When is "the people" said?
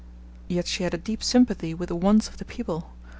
2.37-2.89